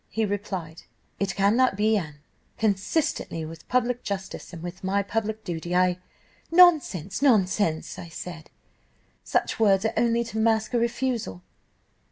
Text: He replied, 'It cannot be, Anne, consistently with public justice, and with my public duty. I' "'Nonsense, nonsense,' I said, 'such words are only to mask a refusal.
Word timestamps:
He 0.09 0.25
replied, 0.25 0.81
'It 1.19 1.35
cannot 1.35 1.75
be, 1.77 1.95
Anne, 1.95 2.21
consistently 2.57 3.45
with 3.45 3.67
public 3.69 4.01
justice, 4.01 4.51
and 4.51 4.63
with 4.63 4.83
my 4.83 5.03
public 5.03 5.43
duty. 5.43 5.75
I' 5.75 5.99
"'Nonsense, 6.51 7.21
nonsense,' 7.21 7.99
I 7.99 8.07
said, 8.09 8.49
'such 9.23 9.59
words 9.59 9.85
are 9.85 9.93
only 9.95 10.23
to 10.23 10.39
mask 10.39 10.73
a 10.73 10.79
refusal. 10.79 11.43